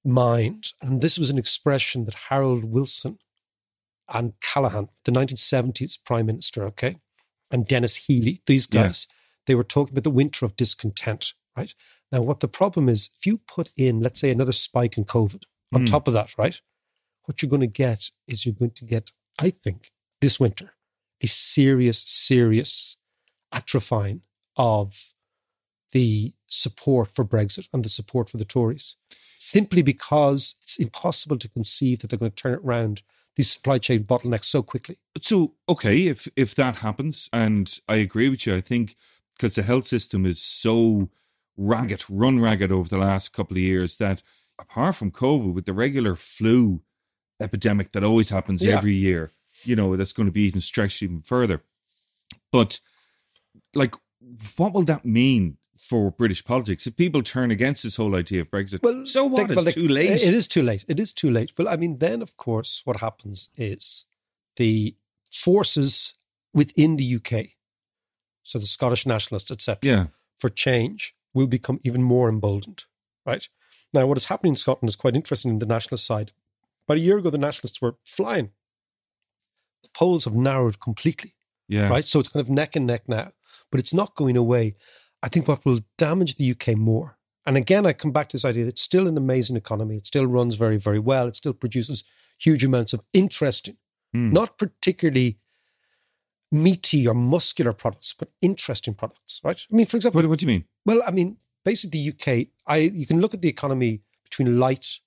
[0.04, 0.68] mind.
[0.80, 3.18] And this was an expression that Harold Wilson
[4.08, 6.98] and Callaghan, the 1970s prime minister, okay,
[7.50, 8.84] and Denis Healey, these Yeah.
[8.84, 9.08] guys,
[9.46, 11.74] they were talking about the winter of discontent, right?
[12.12, 15.42] Now, what the problem is, if you put in, let's say, another spike in COVID
[15.72, 15.90] on Mm.
[15.90, 16.60] top of that, right?
[17.24, 20.74] What you're going to get is you're going to get, I think, this winter,
[21.20, 22.96] a serious, serious
[23.52, 24.20] atrophying
[24.56, 25.12] of
[25.92, 28.96] the support for Brexit and the support for the Tories,
[29.38, 33.02] simply because it's impossible to conceive that they're going to turn it around
[33.37, 34.98] these supply chain bottlenecks so quickly.
[35.20, 38.96] So okay, if if that happens, and I agree with you, I think
[39.37, 41.10] because the health system is so
[41.56, 44.22] ragged, run ragged over the last couple of years that
[44.58, 46.82] apart from COVID, with the regular flu
[47.40, 48.76] epidemic that always happens Yeah.
[48.76, 49.30] every year,
[49.62, 51.62] you know, that's going to be even stretched even further.
[52.52, 52.80] But
[53.74, 53.94] like,
[54.56, 58.50] what will that mean for British politics if people turn against this whole idea of
[58.50, 58.82] Brexit?
[58.82, 59.48] Well, so what?
[59.48, 60.22] well, it's too late.
[60.22, 60.84] It is too late.
[60.88, 61.52] It is too late.
[61.56, 64.06] But I mean, then of course, what happens is
[64.56, 64.94] the
[65.30, 66.14] forces
[66.52, 67.48] within the UK,
[68.42, 70.06] so the Scottish nationalists, etc., yeah.
[70.38, 72.84] for change will become even more emboldened.
[73.26, 73.48] Right
[73.92, 76.32] now, what is happening in Scotland is quite interesting in the nationalist side.
[76.86, 78.50] About a year ago, the nationalists were flying.
[79.82, 81.34] The polls have narrowed completely
[81.68, 81.88] Yeah.
[81.88, 82.04] right?
[82.04, 83.32] So it's kind of neck and neck now,
[83.70, 84.76] but it's not going away.
[85.22, 87.16] I think what will damage the UK more,
[87.46, 89.96] and again, I come back to this idea that it's still an amazing economy.
[89.96, 91.26] It still runs very, very well.
[91.26, 92.04] It still produces
[92.38, 93.76] huge amounts of interesting,
[94.12, 94.32] Hmm.
[94.32, 95.38] not particularly
[96.50, 99.60] meaty or muscular products, but interesting products, right?
[99.70, 100.64] I mean, for example, What, what do you mean?
[100.84, 105.00] well, I mean, basically, the UK, I you can look at the economy between light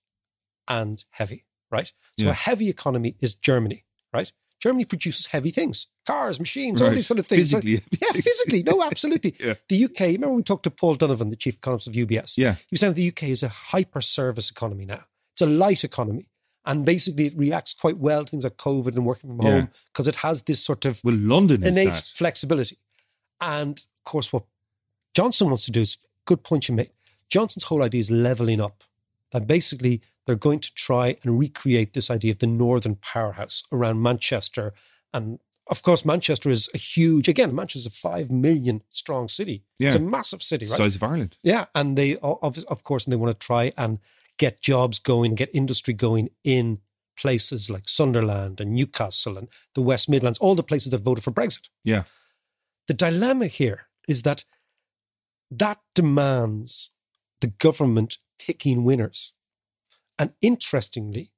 [0.67, 1.91] and heavy, right?
[2.19, 2.31] So Yeah.
[2.31, 4.31] a heavy economy is Germany, right?
[4.59, 7.51] Germany produces heavy things, cars, machines, all these sort of things.
[7.51, 8.63] Physically yeah, physically.
[8.63, 9.35] No, absolutely.
[9.39, 9.53] Yeah.
[9.69, 12.37] The UK, remember we talked to Paul Donovan, the chief economist of UBS?
[12.37, 12.53] Yeah.
[12.55, 15.03] He was saying the UK is a hyper service economy now.
[15.33, 16.27] It's a light economy.
[16.65, 19.51] And basically, it reacts quite well to things like COVID and working from Yeah.
[19.51, 22.03] home because it has this sort of Well, London is innate that.
[22.05, 22.77] flexibility.
[23.39, 24.43] And of course, what
[25.13, 26.91] Johnson wants to do is good point you make.
[27.29, 28.83] Johnson's whole idea is leveling up.
[29.31, 34.01] That basically they're going to try and recreate this idea of the northern powerhouse around
[34.01, 34.73] Manchester.
[35.13, 39.63] And of course, Manchester is a huge, again, Manchester is a five million strong city.
[39.79, 39.89] Yeah.
[39.89, 40.77] It's a massive city, right?
[40.77, 41.35] Size of Ireland.
[41.43, 43.99] Yeah, and they of, of course, and they want to try and
[44.37, 46.79] get jobs going, get industry going in
[47.17, 51.31] places like Sunderland and Newcastle and the West Midlands, all the places that voted for
[51.31, 51.69] Brexit.
[51.83, 52.03] Yeah.
[52.87, 54.45] The dilemma here is that
[55.51, 56.91] that demands
[57.41, 59.33] the government picking winners.
[60.19, 61.31] And interestingly,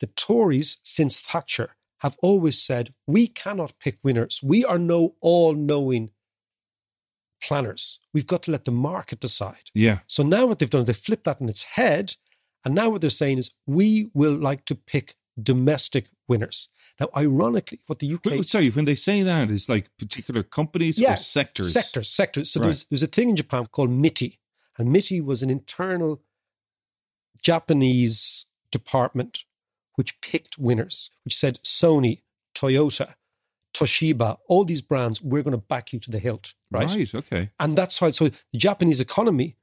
[0.00, 4.40] the Tories since Thatcher have always said, we cannot pick winners.
[4.42, 6.10] We are no all knowing
[7.42, 8.00] planners.
[8.12, 9.70] We've got to let the market decide.
[9.74, 10.00] Yeah.
[10.06, 12.16] So now what they've done is they flipped that in its head.
[12.64, 16.68] And now what they're saying is, we will like to pick domestic winners.
[17.00, 18.26] Now, ironically, what the UK.
[18.26, 21.72] Wait, sorry, when they say that, is like particular companies yeah, or sectors?
[21.72, 22.50] Sectors, sectors.
[22.50, 22.66] So Right.
[22.66, 24.38] there's, there's a thing in Japan called MITI.
[24.78, 26.22] And MITI was an internal
[27.40, 29.44] Japanese department
[29.96, 32.22] which picked winners, which said Sony,
[32.54, 33.14] Toyota,
[33.74, 36.88] Toshiba, all these brands, we're going to back you to the hilt, right?
[36.88, 37.50] Right, okay.
[37.60, 39.56] And that's how, so the Japanese economy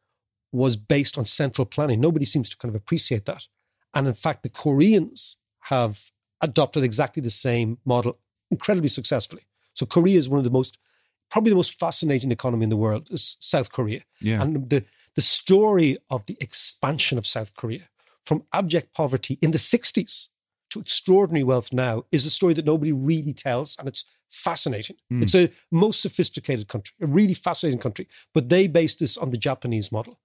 [0.51, 1.99] was based on central planning.
[1.99, 3.47] Nobody seems to kind of appreciate that.
[3.93, 8.17] And in fact, the Koreans have adopted exactly the same model
[8.49, 9.43] incredibly successfully.
[9.73, 10.77] So Korea is one of the most,
[11.29, 14.01] probably the most fascinating economy in the world, is South Korea.
[14.21, 14.41] Yeah.
[14.41, 17.89] And the, the story of the expansion of South Korea
[18.25, 20.27] from abject poverty in the 60s
[20.69, 23.75] to extraordinary wealth now is a story that nobody really tells.
[23.79, 24.97] And it's fascinating.
[25.11, 25.23] Mm.
[25.23, 28.07] It's a most sophisticated country, a really fascinating country.
[28.33, 30.19] But they based this on the Japanese model.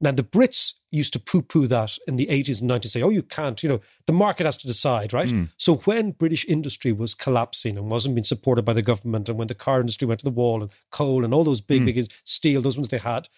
[0.00, 3.08] Now, the Brits used to poo poo that in the 80s and 90s, say, oh,
[3.08, 5.28] you can't, you know, the market has to decide, right?
[5.28, 5.50] Mm.
[5.56, 9.46] So when British industry was collapsing and wasn't being supported by the government, and when
[9.46, 11.86] the car industry went to the wall and coal and all those big, Mm.
[11.86, 13.28] big steel, those ones they had,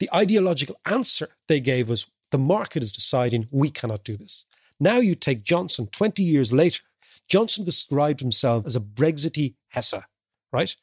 [0.00, 4.44] the ideological answer they gave was the market is deciding we cannot do this.
[4.80, 6.82] Now you take Johnson 20 years later.
[7.28, 10.04] Johnson described himself as a Brexity Hezza,
[10.52, 10.74] right?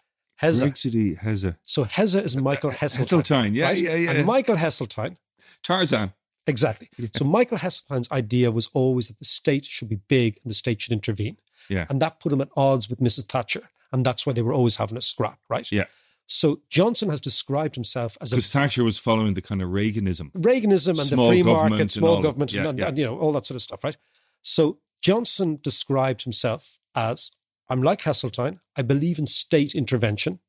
[0.41, 0.61] Hezza.
[0.61, 3.23] Brexity a So Hezza is Michael Heseltine.
[3.23, 3.77] Heseltine, yeah, right?
[3.77, 4.11] yeah, yeah.
[4.11, 5.17] And Michael Heseltine,
[5.63, 6.13] Tarzan.
[6.45, 6.89] exactly.
[7.15, 10.81] So Michael Heseltine's idea was always that the state should be big and the state
[10.81, 11.37] should intervene.
[11.69, 11.85] Yeah.
[11.89, 13.25] And that put him at odds with Mrs.
[13.25, 13.69] Thatcher.
[13.91, 15.69] And that's why they were always having a scrap, right?
[15.71, 15.85] Yeah.
[16.27, 20.31] So Johnson has described himself as a Because Thatcher was following the kind of Reaganism.
[20.33, 22.89] Reaganism and Small the free market, small government, yeah, and, yeah.
[22.89, 23.97] and, you know all that sort of stuff, right?
[24.41, 27.31] So Johnson described himself as,
[27.69, 28.59] "I'm like Heseltine.
[28.75, 30.39] I believe in state intervention,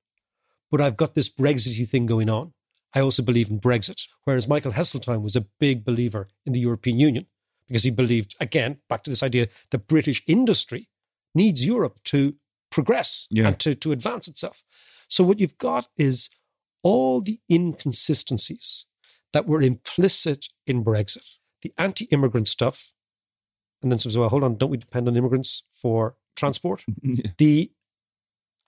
[0.70, 2.54] but I've got this Brexity thing going on.
[2.92, 6.98] I also believe in Brexit." Whereas Michael Heseltine was a big believer in the European
[6.98, 7.26] Union
[7.68, 10.88] because he believed, again, back to this idea that British industry
[11.36, 12.34] needs Europe to
[12.70, 13.48] progress Yeah.
[13.48, 14.64] and to, to advance itself.
[15.08, 16.28] So what you've got is
[16.82, 18.86] all the inconsistencies
[19.32, 21.26] that were implicit in Brexit,
[21.62, 22.94] the anti-immigrant stuff,
[23.82, 26.84] and then says, well, hold on, don't we depend on immigrants for transport?
[27.02, 27.30] Yeah.
[27.38, 27.72] The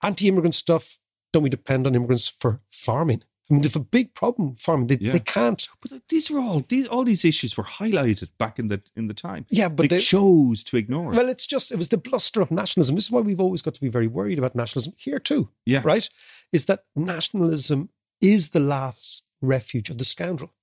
[0.01, 0.97] anti-immigrant stuff,
[1.31, 3.23] don't we depend on immigrants for farming?
[3.51, 4.87] I mean, they have a big problem farming.
[4.87, 5.11] They, Yeah.
[5.11, 5.67] they can't.
[5.81, 9.13] But these are all these all these issues were highlighted back in the in the
[9.13, 9.45] time.
[9.49, 11.17] Yeah, but they, they- chose to ignore it.
[11.17, 12.95] Well, it's just, it was the bluster of nationalism.
[12.95, 15.49] This is why we've always got to be very worried about nationalism here too.
[15.65, 15.81] Yeah.
[15.83, 16.09] Right?
[16.53, 17.89] Is that nationalism
[18.21, 20.53] is the last refuge of the scoundrel.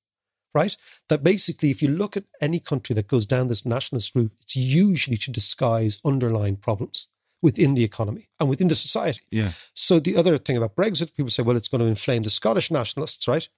[0.55, 0.77] Right?
[1.11, 4.57] That basically, if you look at any country that goes down this nationalist route, it's
[4.57, 7.07] usually to disguise underlying problems
[7.43, 9.23] within the economy and within the society.
[9.31, 9.53] yeah.
[9.75, 12.71] So the other thing about Brexit, people say, well, it's going to inflame the Scottish
[12.71, 13.49] nationalists, right?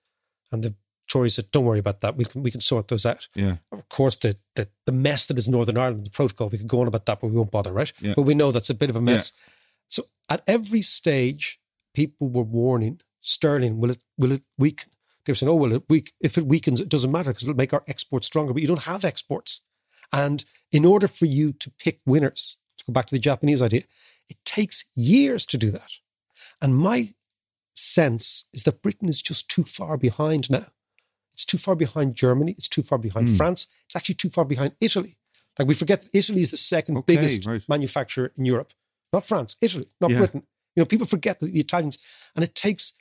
[0.52, 0.74] And the
[1.08, 2.16] Tories said, don't worry about that.
[2.16, 3.26] We can we can sort those out.
[3.34, 3.56] Yeah.
[3.72, 6.80] Of course, the the, the mess that is Northern Ireland, the protocol, we could go
[6.80, 7.92] on about that, but we won't bother, right?
[8.00, 8.14] Yeah.
[8.14, 9.32] But we know that's a bit of a mess.
[9.88, 11.60] So at every stage,
[11.94, 14.90] people were warning sterling, will it will it weaken?
[15.24, 16.12] They were saying, oh, well, it weak.
[16.20, 18.52] if it weakens, it doesn't matter because it'll make our exports stronger.
[18.52, 19.60] But you don't have exports.
[20.12, 23.82] And in order for you to pick winners, to go back to the Japanese idea,
[24.28, 25.92] it takes years to do that.
[26.60, 27.14] And my
[27.74, 30.66] sense is that Britain is just too far behind now.
[31.32, 32.54] It's too far behind Germany.
[32.58, 33.36] It's too far behind Hmm.
[33.36, 33.66] France.
[33.86, 35.16] It's actually too far behind Italy.
[35.58, 37.62] Like we forget that Italy is the second Okay, biggest right.
[37.68, 38.72] manufacturer in Europe.
[39.12, 40.18] Not France, Italy, not Yeah.
[40.18, 40.42] Britain.
[40.76, 41.98] You know, people forget that the Italians,
[42.34, 42.92] and it takes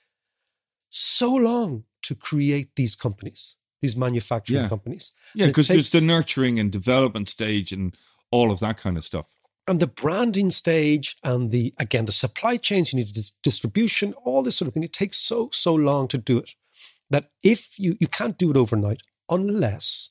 [0.90, 4.70] so long to create these companies, these manufacturing Yeah.
[4.70, 5.14] companies.
[5.36, 7.96] Yeah, And it because there's the nurturing and development stage and
[8.32, 9.28] all of that kind of stuff.
[9.70, 14.42] And the branding stage and the again the supply chains you need dis- distribution all
[14.44, 16.52] this sort of thing it takes so so long to do it
[17.10, 20.10] that if you you can't do it overnight unless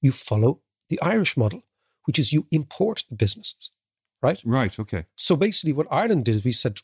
[0.00, 1.62] you follow the irish model
[2.04, 3.70] which is you import the businesses
[4.22, 4.78] right Right.
[4.78, 5.02] Okay.
[5.16, 6.78] so basically what ireland did is we said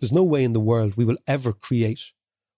[0.00, 2.12] there's no way in the world we will ever create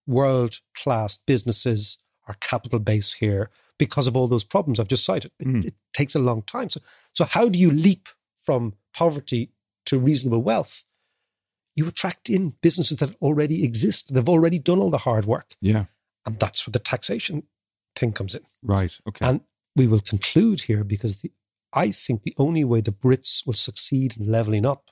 [0.07, 5.31] world class businesses our capital base here because of all those problems i've just cited
[5.41, 5.65] it, Mm.
[5.65, 6.81] it takes a long time so
[7.13, 8.09] so how do you leap
[8.47, 9.51] from poverty
[9.85, 10.85] to reasonable wealth
[11.75, 15.85] you attract in businesses that already exist they've already done all the hard work Yeah.
[16.25, 17.43] and that's where the taxation
[17.95, 18.97] thing comes in Right.
[19.09, 19.27] Okay.
[19.27, 19.41] and
[19.75, 21.33] we will conclude here because the,
[21.73, 24.91] I think the only way the Brits will succeed in leveling up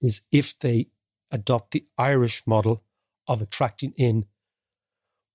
[0.00, 0.86] is if they
[1.32, 2.84] adopt the Irish model
[3.26, 4.26] of attracting in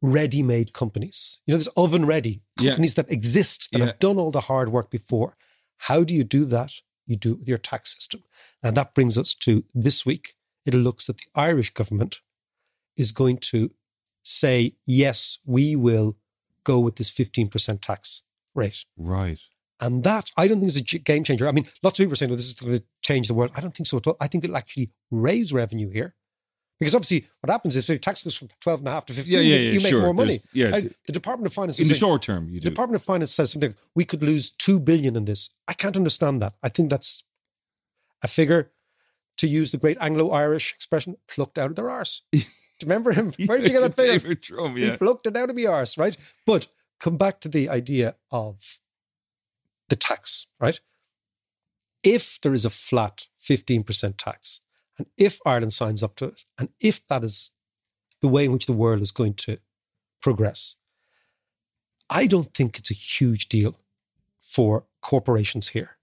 [0.01, 1.39] ready made companies.
[1.45, 2.71] You know, there's oven ready Yeah.
[2.71, 3.85] companies that exist that Yeah.
[3.87, 5.37] have done all the hard work before.
[5.77, 6.71] How do you do that?
[7.05, 8.23] You do it with your tax system.
[8.61, 10.35] And that brings us to this week.
[10.65, 12.21] It looks that the Irish government
[12.95, 13.71] is going to
[14.23, 16.15] say, yes, we will
[16.63, 18.23] go with this 15% tax
[18.55, 18.85] rate.
[18.97, 19.39] Right.
[19.79, 21.47] And that, I don't think is a game changer.
[21.47, 23.51] I mean, lots of people are saying, well, this is going to change the world.
[23.55, 24.15] I don't think so at all.
[24.21, 26.15] I think it'll actually raise revenue here.
[26.83, 29.13] Because obviously, what happens is if your tax goes from 12 and a half to
[29.13, 30.01] 15, Yeah, yeah, you- yeah, you make sure.
[30.01, 30.37] more money.
[30.37, 32.69] There's- yeah, uh, I- the Department of Finance In the saying- short term, you the.
[32.69, 35.49] Department of Finance says something, we could lose 2 billion in this.
[35.67, 36.53] I can't understand that.
[36.63, 37.23] I think that's
[38.21, 38.71] a figure,
[39.37, 42.21] to use the great Anglo Irish expression, plucked out of their arse.
[42.31, 42.45] Do you
[42.89, 43.33] remember him?
[43.45, 44.19] Where did you get that figure?
[44.19, 44.97] David Drumm, He yeah.
[44.97, 46.15] plucked it out of my arse, right?
[46.45, 46.67] But
[46.99, 48.79] come back to the idea of
[49.89, 50.79] the tax, right?
[52.03, 54.59] If there is a flat 15% tax,
[54.97, 57.51] and if Ireland signs up to it, and if that is
[58.21, 59.59] the way in which the world is going to
[60.21, 60.75] progress,
[62.09, 63.79] I don't think it's a huge deal
[64.41, 65.97] for corporations here.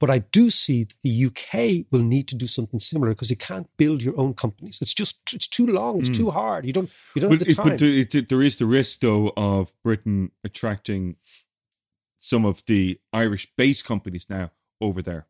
[0.00, 3.36] But I do see that the UK will need to do something similar because you
[3.36, 4.78] can't build your own companies.
[4.80, 5.98] It's just it's too long.
[5.98, 6.14] It's Mm.
[6.16, 6.64] too hard.
[6.64, 7.68] You don't you don't have the it, time.
[7.70, 11.16] but there- it- there is the risk, though, of Britain attracting
[12.20, 15.26] some of the Irish-based companies now over there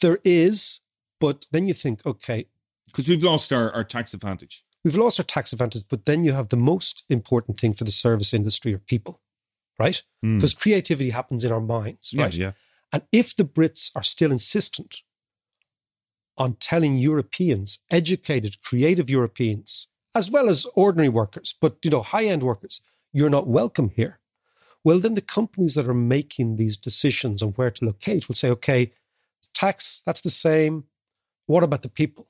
[0.00, 0.80] There is,
[1.20, 2.46] but then you think, okay,
[2.86, 4.64] because we've lost our, our tax advantage.
[4.84, 7.90] we've lost our tax advantage, but then you have the most important thing for the
[7.90, 9.20] service industry are people,
[9.78, 10.02] right?
[10.24, 10.36] Mm.
[10.38, 12.34] Because creativity happens in our minds, Yeah, right?
[12.34, 12.52] yeah.
[12.92, 15.02] And if the Brits are still insistent
[16.36, 22.42] on telling Europeans, educated, creative Europeans, as well as ordinary workers, but you know, high-end
[22.42, 22.80] workers,
[23.12, 24.20] you're not welcome here.
[24.84, 28.50] Well, then the companies that are making these decisions on where to locate will say,
[28.50, 28.92] okay,
[29.54, 30.84] tax, that's the same.
[31.46, 32.28] What about the people?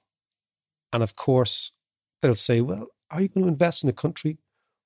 [0.93, 1.73] And of course,
[2.23, 4.39] they'll say, well, are you going to invest in a country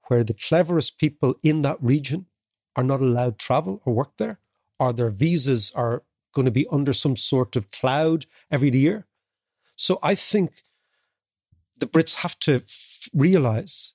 [0.08, 2.26] where the cleverest people in that region
[2.76, 4.38] are not allowed travel or work there?
[4.78, 6.02] Or their visas are
[6.34, 9.06] going to be under some sort of cloud every year?
[9.76, 10.62] So I think
[11.76, 13.94] the Brits have to f- realize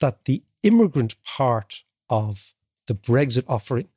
[0.00, 2.54] that the immigrant part of
[2.86, 3.88] the Brexit offering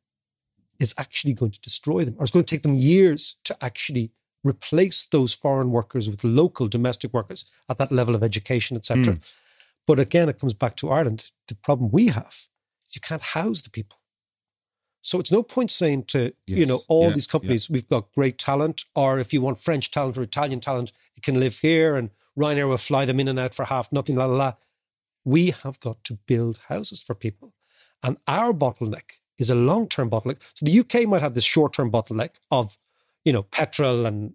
[0.79, 4.11] is actually going to destroy them, or it's going to take them years to actually
[4.43, 9.15] replace those foreign workers with local domestic workers at that level of education, etc.
[9.15, 9.19] Mm.
[9.85, 11.31] But again, it comes back to Ireland.
[11.47, 12.45] The problem we have
[12.87, 13.97] is you can't house the people.
[15.01, 18.37] So it's no point saying to you know all Yeah, these companies we've got great
[18.37, 22.09] talent, or if you want French talent or Italian talent, you can live here, and
[22.37, 24.15] Ryanair will fly them in and out for half nothing.
[24.15, 24.53] La la la.
[25.25, 27.53] We have got to build houses for people,
[28.03, 30.41] and our bottleneck is a long term bottleneck.
[30.53, 32.77] So the UK might have this short term bottleneck of
[33.29, 34.33] you know petrol and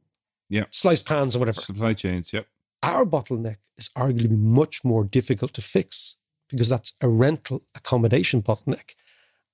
[0.48, 0.66] Yeah.
[0.70, 1.60] sliced pans or whatever.
[1.60, 2.46] Supply chains, yep.
[2.80, 6.14] Our bottleneck is arguably much more difficult to fix
[6.48, 8.94] because that's a rental accommodation bottleneck.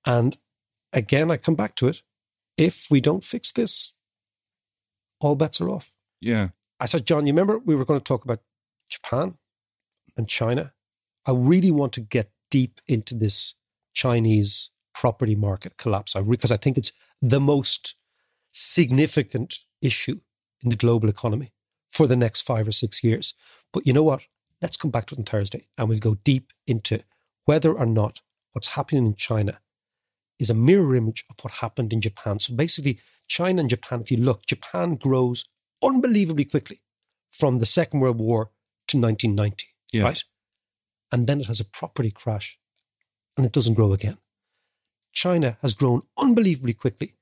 [0.04, 0.36] And
[0.92, 2.02] again, I come back to it.
[2.58, 3.94] If we don't fix this,
[5.20, 5.90] all bets are off.
[6.20, 6.48] Yeah.
[6.78, 8.40] I said, John, you remember we were going to talk about
[8.90, 9.38] Japan
[10.18, 10.74] and China?
[11.24, 13.54] I really want to get deep into this
[13.94, 17.94] Chinese property market collapse because I think it's the most
[18.52, 20.20] significant issue
[20.62, 21.52] in the global economy
[21.90, 23.34] for the next five or six years.
[23.72, 24.22] But you know what?
[24.62, 27.02] Let's come back to it on Thursday and we'll go deep into
[27.46, 28.20] whether or not
[28.52, 29.60] what's happening in China
[30.38, 32.38] is a mirror image of what happened in Japan.
[32.38, 35.44] So basically, China and Japan, if you look, Japan grows
[35.82, 36.80] unbelievably quickly
[37.30, 38.50] from the Second World War
[38.88, 40.02] to 1990, Yeah.
[40.04, 40.24] right?
[41.12, 42.58] And then it has a property crash
[43.36, 44.18] and it doesn't grow again.
[45.12, 47.14] China has grown unbelievably quickly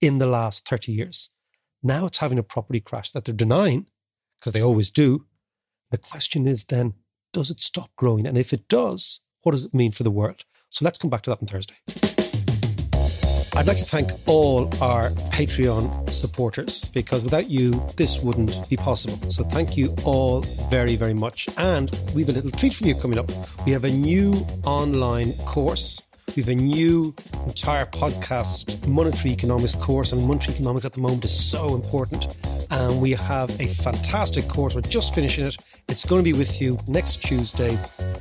[0.00, 1.30] in the last 30 years.
[1.82, 3.86] Now it's having a property crash that they're denying
[4.40, 5.26] because they always do.
[5.90, 6.94] The question is then,
[7.32, 8.26] does it stop growing?
[8.26, 10.44] And if it does, what does it mean for the world?
[10.70, 11.76] So let's come back to that on Thursday.
[13.56, 19.30] I'd like to thank all our Patreon supporters because without you, this wouldn't be possible.
[19.30, 21.48] So thank you all very, very much.
[21.56, 23.30] And we have a little treat for you coming up.
[23.64, 24.34] We have a new
[24.66, 26.02] online course.
[26.34, 27.14] We have a new
[27.46, 32.36] entire podcast monetary economics course, and monetary economics at the moment is so important.
[32.70, 34.74] And we have a fantastic course.
[34.74, 35.56] We're just finishing it.
[35.88, 37.78] It's going to be with you next Tuesday.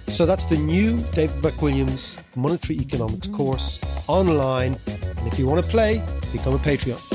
[0.08, 4.78] So that's the new David McWilliams monetary economics course online.
[4.88, 6.01] And if you want to play,
[6.32, 7.14] become a Patreon.